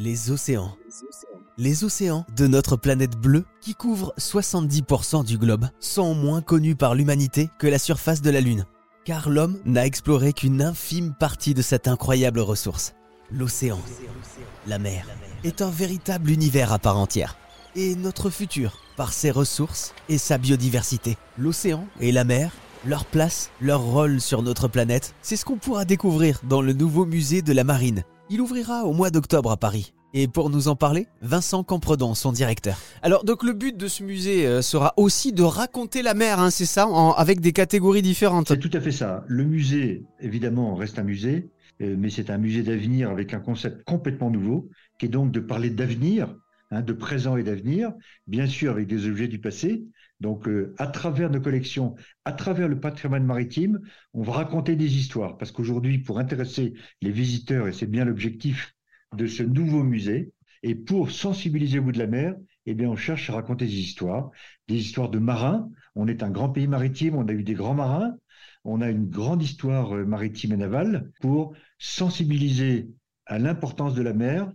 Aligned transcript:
Les 0.00 0.30
océans. 0.30 0.76
Les 1.56 1.82
océans 1.82 2.24
de 2.36 2.46
notre 2.46 2.76
planète 2.76 3.18
bleue, 3.18 3.44
qui 3.60 3.74
couvrent 3.74 4.14
70% 4.16 5.24
du 5.24 5.38
globe, 5.38 5.66
sont 5.80 6.14
moins 6.14 6.40
connus 6.40 6.76
par 6.76 6.94
l'humanité 6.94 7.50
que 7.58 7.66
la 7.66 7.80
surface 7.80 8.22
de 8.22 8.30
la 8.30 8.40
Lune. 8.40 8.64
Car 9.04 9.28
l'homme 9.28 9.58
n'a 9.64 9.84
exploré 9.86 10.32
qu'une 10.32 10.62
infime 10.62 11.14
partie 11.18 11.52
de 11.52 11.62
cette 11.62 11.88
incroyable 11.88 12.38
ressource. 12.38 12.94
L'océan, 13.32 13.80
la 14.68 14.78
mer, 14.78 15.04
est 15.42 15.62
un 15.62 15.70
véritable 15.70 16.30
univers 16.30 16.72
à 16.72 16.78
part 16.78 16.96
entière. 16.96 17.36
Et 17.74 17.96
notre 17.96 18.30
futur, 18.30 18.78
par 18.96 19.12
ses 19.12 19.32
ressources 19.32 19.94
et 20.08 20.18
sa 20.18 20.38
biodiversité. 20.38 21.16
L'océan 21.36 21.84
et 21.98 22.12
la 22.12 22.22
mer 22.22 22.52
leur 22.86 23.04
place, 23.04 23.50
leur 23.60 23.82
rôle 23.82 24.20
sur 24.20 24.42
notre 24.42 24.68
planète, 24.68 25.14
c'est 25.20 25.36
ce 25.36 25.44
qu'on 25.44 25.56
pourra 25.56 25.84
découvrir 25.84 26.40
dans 26.44 26.62
le 26.62 26.72
nouveau 26.72 27.06
musée 27.06 27.42
de 27.42 27.52
la 27.52 27.64
marine. 27.64 28.04
Il 28.30 28.42
ouvrira 28.42 28.84
au 28.84 28.92
mois 28.92 29.08
d'octobre 29.08 29.50
à 29.50 29.56
Paris. 29.56 29.94
Et 30.12 30.28
pour 30.28 30.50
nous 30.50 30.68
en 30.68 30.76
parler, 30.76 31.06
Vincent 31.22 31.64
Campredon, 31.64 32.14
son 32.14 32.30
directeur. 32.30 32.78
Alors 33.02 33.24
donc 33.24 33.42
le 33.42 33.54
but 33.54 33.76
de 33.76 33.88
ce 33.88 34.02
musée 34.02 34.46
euh, 34.46 34.60
sera 34.60 34.92
aussi 34.98 35.32
de 35.32 35.42
raconter 35.42 36.02
la 36.02 36.12
mer, 36.12 36.38
hein, 36.38 36.50
c'est 36.50 36.66
ça, 36.66 36.86
avec 37.16 37.40
des 37.40 37.52
catégories 37.52 38.02
différentes. 38.02 38.48
C'est 38.48 38.58
tout 38.58 38.70
à 38.74 38.80
fait 38.80 38.92
ça. 38.92 39.24
Le 39.28 39.44
musée, 39.44 40.04
évidemment, 40.20 40.74
reste 40.74 40.98
un 40.98 41.04
musée, 41.04 41.48
euh, 41.80 41.94
mais 41.98 42.10
c'est 42.10 42.28
un 42.28 42.36
musée 42.36 42.62
d'avenir 42.62 43.10
avec 43.10 43.32
un 43.32 43.40
concept 43.40 43.82
complètement 43.84 44.30
nouveau, 44.30 44.68
qui 44.98 45.06
est 45.06 45.10
donc 45.10 45.30
de 45.30 45.40
parler 45.40 45.70
d'avenir, 45.70 46.34
hein, 46.70 46.82
de 46.82 46.92
présent 46.92 47.38
et 47.38 47.42
d'avenir, 47.42 47.92
bien 48.26 48.46
sûr 48.46 48.72
avec 48.72 48.88
des 48.88 49.06
objets 49.08 49.28
du 49.28 49.38
passé, 49.38 49.84
donc, 50.20 50.48
euh, 50.48 50.74
à 50.78 50.88
travers 50.88 51.30
nos 51.30 51.40
collections, 51.40 51.94
à 52.24 52.32
travers 52.32 52.68
le 52.68 52.80
patrimoine 52.80 53.24
maritime, 53.24 53.80
on 54.14 54.22
va 54.22 54.32
raconter 54.32 54.74
des 54.74 54.96
histoires. 54.96 55.38
Parce 55.38 55.52
qu'aujourd'hui, 55.52 55.98
pour 55.98 56.18
intéresser 56.18 56.74
les 57.02 57.12
visiteurs, 57.12 57.68
et 57.68 57.72
c'est 57.72 57.86
bien 57.86 58.04
l'objectif 58.04 58.74
de 59.14 59.26
ce 59.26 59.42
nouveau 59.42 59.84
musée, 59.84 60.32
et 60.64 60.74
pour 60.74 61.12
sensibiliser 61.12 61.78
au 61.78 61.84
bout 61.84 61.92
de 61.92 61.98
la 61.98 62.08
mer, 62.08 62.34
eh 62.66 62.74
bien, 62.74 62.88
on 62.88 62.96
cherche 62.96 63.30
à 63.30 63.34
raconter 63.34 63.66
des 63.66 63.78
histoires, 63.78 64.30
des 64.66 64.76
histoires 64.76 65.08
de 65.08 65.18
marins. 65.18 65.70
On 65.94 66.08
est 66.08 66.22
un 66.22 66.30
grand 66.30 66.50
pays 66.50 66.66
maritime, 66.66 67.14
on 67.14 67.28
a 67.28 67.32
eu 67.32 67.44
des 67.44 67.54
grands 67.54 67.74
marins, 67.74 68.16
on 68.64 68.80
a 68.80 68.90
une 68.90 69.08
grande 69.08 69.42
histoire 69.42 69.94
euh, 69.94 70.04
maritime 70.04 70.52
et 70.52 70.56
navale 70.56 71.12
pour 71.20 71.54
sensibiliser 71.78 72.90
à 73.26 73.38
l'importance 73.38 73.94
de 73.94 74.02
la 74.02 74.12
mer 74.12 74.52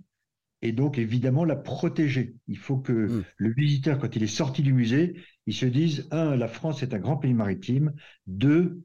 et 0.64 0.72
donc 0.72 0.98
évidemment 0.98 1.44
la 1.44 1.58
protéger. 1.58 2.36
Il 2.48 2.58
faut 2.58 2.78
que 2.78 2.94
mmh. 2.94 3.24
le 3.38 3.54
visiteur, 3.54 4.00
quand 4.00 4.16
il 4.16 4.24
est 4.24 4.28
sorti 4.28 4.64
du 4.64 4.74
musée, 4.74 5.22
il 5.46 5.54
se 5.54 5.66
dise, 5.66 6.08
un, 6.10 6.36
la 6.36 6.48
France 6.48 6.82
est 6.82 6.94
un 6.94 7.00
grand 7.00 7.18
pays 7.18 7.34
maritime, 7.34 7.94
deux, 8.26 8.82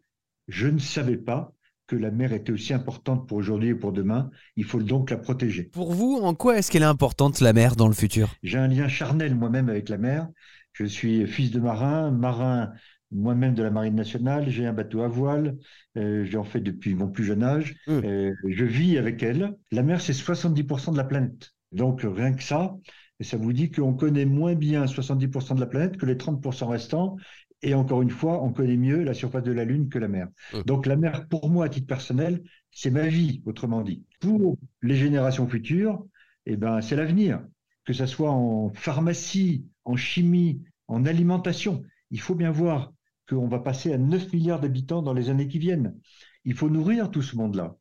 je 0.49 0.67
ne 0.67 0.79
savais 0.79 1.17
pas 1.17 1.55
que 1.87 1.95
la 1.97 2.11
mer 2.11 2.33
était 2.33 2.53
aussi 2.53 2.75
importante 2.75 3.27
pour 3.27 3.39
aujourd'hui 3.39 3.71
et 3.71 3.75
pour 3.75 3.93
demain, 3.93 4.29
il 4.57 4.65
faut 4.65 4.83
donc 4.83 5.11
la 5.11 5.17
protéger. 5.17 5.63
Pour 5.63 5.93
vous, 5.93 6.19
en 6.21 6.35
quoi 6.35 6.59
est-ce 6.59 6.71
qu'elle 6.71 6.83
est 6.83 6.87
importante, 6.87 7.41
la 7.41 7.53
mer, 7.53 7.77
dans 7.77 7.89
le 7.89 7.95
futur? 7.95 8.35
J'ai 8.43 8.59
un 8.59 8.69
lien 8.69 8.89
charnel 8.89 9.35
moi-même 9.35 9.71
avec 9.71 9.89
la 9.89 9.97
mer. 9.97 10.29
Je 10.75 10.85
suis 10.85 11.27
fils 11.27 11.51
de 11.51 11.61
marin, 11.61 12.11
marin 12.11 12.73
moi-même 13.11 13.55
de 13.55 13.63
la 13.63 13.71
Marine 13.71 13.95
nationale, 13.95 14.51
j'ai 14.51 14.67
un 14.67 14.75
bateau 14.75 15.01
à 15.01 15.09
voile, 15.09 15.57
euh, 15.97 16.27
j'en 16.27 16.45
fais 16.45 16.61
depuis 16.61 16.95
mon 16.95 17.09
plus 17.09 17.25
jeune 17.25 17.43
âge, 17.43 17.75
mmh. 17.87 17.93
euh, 18.05 18.35
je 18.47 18.65
vis 18.65 18.99
avec 18.99 19.23
elle. 19.23 19.57
La 19.73 19.83
mer, 19.83 20.01
c'est 20.01 20.13
70% 20.13 20.93
de 20.93 20.99
la 20.99 21.05
planète. 21.05 21.53
Donc 21.73 22.03
rien 22.03 22.33
que 22.33 22.43
ça, 22.43 22.77
et 23.21 23.25
ça 23.25 23.37
vous 23.37 23.53
dit 23.53 23.71
qu'on 23.71 23.95
connaît 23.95 24.25
moins 24.25 24.55
bien 24.55 24.85
70% 24.85 25.55
de 25.55 25.61
la 25.61 25.67
planète 25.67 25.97
que 25.97 26.07
les 26.07 26.15
30% 26.15 26.69
restants. 26.69 27.17
Et 27.63 27.75
encore 27.75 28.03
une 28.03 28.11
fois, 28.11 28.43
on 28.45 28.53
connaît 28.53 28.77
mieux 28.77 29.03
la 29.03 29.15
surface 29.15 29.43
de 29.43 29.51
la 29.51 29.65
Lune 29.65 29.89
que 29.89 29.99
la 29.99 30.07
mer. 30.07 30.29
Mmh. 30.53 30.63
Donc 30.63 30.87
la 30.87 30.97
mer, 30.97 31.27
pour 31.29 31.51
moi, 31.51 31.65
à 31.65 31.69
titre 31.69 31.89
personnel, 31.89 32.43
c'est 32.71 32.91
ma 32.91 33.09
vie, 33.09 33.43
autrement 33.47 33.83
dit. 33.83 34.05
Pour 34.21 34.57
les 34.83 34.95
générations 34.95 35.49
futures, 35.49 36.05
eh 36.47 36.57
ben, 36.57 36.81
c'est 36.81 36.95
l'avenir. 36.95 37.41
Que 37.85 37.93
ce 37.93 38.07
soit 38.07 38.31
en 38.31 38.71
pharmacie, 38.75 39.67
en 39.85 39.97
chimie, 39.97 40.63
en 40.87 41.05
alimentation. 41.05 41.83
Il 42.11 42.21
faut 42.21 42.37
bien 42.37 42.53
voir 42.53 42.93
qu'on 43.29 43.49
va 43.49 43.59
passer 43.59 43.93
à 43.93 43.99
9 43.99 44.33
milliards 44.33 44.61
d'habitants 44.61 45.03
dans 45.03 45.13
les 45.13 45.29
années 45.29 45.49
qui 45.49 45.59
viennent. 45.59 45.99
Il 46.45 46.55
faut 46.55 46.71
nourrir 46.71 47.11
tout 47.11 47.23
ce 47.23 47.37
monde-là. 47.37 47.77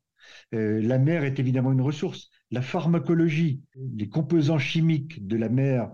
Euh, 0.54 0.82
la 0.82 0.98
mer 0.98 1.24
est 1.24 1.38
évidemment 1.38 1.72
une 1.72 1.80
ressource. 1.80 2.30
La 2.50 2.62
pharmacologie, 2.62 3.60
les 3.94 4.08
composants 4.08 4.58
chimiques 4.58 5.26
de 5.26 5.36
la 5.36 5.48
mer 5.48 5.90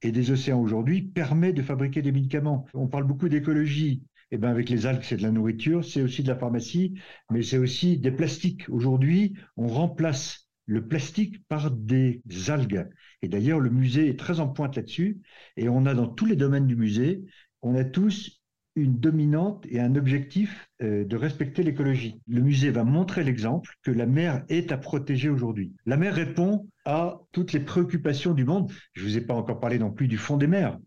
et 0.00 0.10
des 0.12 0.30
océans 0.30 0.60
aujourd'hui 0.60 1.02
permet 1.02 1.52
de 1.52 1.62
fabriquer 1.62 2.02
des 2.02 2.12
médicaments. 2.12 2.66
On 2.74 2.88
parle 2.88 3.04
beaucoup 3.04 3.28
d'écologie. 3.28 4.02
Eh 4.30 4.38
ben 4.38 4.48
avec 4.48 4.70
les 4.70 4.86
algues, 4.86 5.02
c'est 5.02 5.18
de 5.18 5.22
la 5.22 5.30
nourriture, 5.30 5.84
c'est 5.84 6.00
aussi 6.00 6.22
de 6.22 6.28
la 6.28 6.36
pharmacie, 6.36 6.94
mais 7.30 7.42
c'est 7.42 7.58
aussi 7.58 7.98
des 7.98 8.10
plastiques. 8.10 8.66
Aujourd'hui, 8.70 9.34
on 9.58 9.68
remplace 9.68 10.48
le 10.64 10.88
plastique 10.88 11.46
par 11.48 11.70
des 11.70 12.22
algues. 12.48 12.88
Et 13.20 13.28
d'ailleurs, 13.28 13.60
le 13.60 13.68
musée 13.68 14.08
est 14.08 14.18
très 14.18 14.40
en 14.40 14.48
pointe 14.48 14.76
là-dessus. 14.76 15.20
Et 15.58 15.68
on 15.68 15.84
a 15.84 15.92
dans 15.94 16.08
tous 16.08 16.24
les 16.24 16.36
domaines 16.36 16.66
du 16.66 16.76
musée, 16.76 17.22
on 17.60 17.74
a 17.74 17.84
tous 17.84 18.41
une 18.74 18.98
dominante 18.98 19.66
et 19.68 19.80
un 19.80 19.94
objectif 19.96 20.68
euh, 20.82 21.04
de 21.04 21.16
respecter 21.16 21.62
l'écologie. 21.62 22.20
Le 22.26 22.40
musée 22.40 22.70
va 22.70 22.84
montrer 22.84 23.22
l'exemple 23.22 23.74
que 23.82 23.90
la 23.90 24.06
mer 24.06 24.44
est 24.48 24.72
à 24.72 24.78
protéger 24.78 25.28
aujourd'hui. 25.28 25.74
La 25.84 25.96
mer 25.96 26.14
répond 26.14 26.68
à 26.84 27.20
toutes 27.32 27.52
les 27.52 27.60
préoccupations 27.60 28.32
du 28.32 28.44
monde. 28.44 28.72
Je 28.94 29.02
ne 29.02 29.08
vous 29.08 29.18
ai 29.18 29.20
pas 29.20 29.34
encore 29.34 29.60
parlé 29.60 29.78
non 29.78 29.90
plus 29.90 30.08
du 30.08 30.16
fond 30.16 30.36
des 30.36 30.46
mers. 30.46 30.78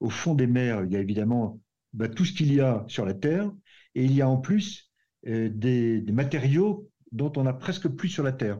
Au 0.00 0.10
fond 0.10 0.34
des 0.34 0.46
mers, 0.46 0.84
il 0.84 0.92
y 0.92 0.96
a 0.96 1.00
évidemment 1.00 1.60
bah, 1.92 2.08
tout 2.08 2.24
ce 2.24 2.32
qu'il 2.32 2.52
y 2.52 2.60
a 2.60 2.84
sur 2.88 3.04
la 3.04 3.14
Terre 3.14 3.50
et 3.94 4.04
il 4.04 4.12
y 4.12 4.22
a 4.22 4.28
en 4.28 4.38
plus 4.38 4.90
euh, 5.26 5.48
des, 5.48 6.02
matériaux 6.12 6.90
dont 7.12 7.32
on 7.36 7.46
a 7.46 7.52
presque 7.52 7.88
plus 7.88 8.08
sur 8.08 8.24
la 8.24 8.32
Terre. 8.32 8.58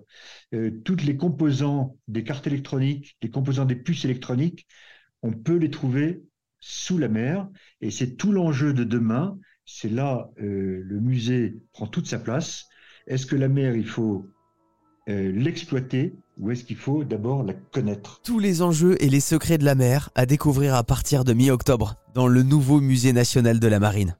Euh, 0.55 0.71
toutes 0.85 1.03
les 1.03 1.17
composants 1.17 1.97
des 2.07 2.23
cartes 2.23 2.47
électroniques, 2.47 3.17
les 3.23 3.31
composants 3.31 3.65
des 3.65 3.77
puces 3.77 4.05
électroniques, 4.05 4.67
on 5.23 5.33
peut 5.33 5.57
les 5.57 5.71
trouver 5.71 6.23
sous 6.67 6.97
la 6.97 7.09
mer. 7.09 7.47
Et 7.83 7.91
c'est 7.91 8.17
tout 8.17 8.33
l'enjeu 8.33 8.73
de 8.73 8.85
demain. 8.85 9.39
C'est 9.67 9.91
là 9.91 10.31
euh, 10.41 10.83
le 10.83 11.01
musée 11.01 11.57
prend 11.73 11.87
toute 11.87 12.07
sa 12.07 12.19
place. 12.19 12.67
Est-ce 13.07 13.27
que 13.27 13.37
la 13.37 13.49
mer, 13.49 13.77
il 13.77 13.87
faut 13.87 14.27
euh, 15.11 15.31
l'exploiter 15.33 16.15
ou 16.39 16.51
est-ce 16.51 16.65
qu'il 16.65 16.77
faut 16.77 17.05
d'abord 17.05 17.43
la 17.43 17.53
connaître? 17.53 18.23
Tous 18.25 18.39
les 18.39 18.63
enjeux 18.63 18.97
et 19.03 19.11
les 19.11 19.21
secrets 19.21 19.59
de 19.59 19.65
la 19.65 19.75
mer 19.75 20.09
à 20.15 20.25
découvrir 20.25 20.75
à 20.75 20.83
partir 20.85 21.25
de 21.25 21.35
mi-octobre 21.35 21.97
dans 22.15 22.27
le 22.27 22.43
nouveau 22.43 22.81
musée 22.81 23.13
national 23.13 23.61
de 23.61 23.69
la 23.69 23.79
marine. 23.79 24.17